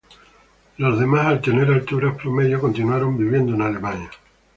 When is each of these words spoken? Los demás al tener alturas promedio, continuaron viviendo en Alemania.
Los 0.77 0.99
demás 0.99 1.27
al 1.27 1.41
tener 1.41 1.69
alturas 1.69 2.15
promedio, 2.17 2.59
continuaron 2.59 3.19
viviendo 3.19 3.53
en 3.53 3.61
Alemania. 3.61 4.09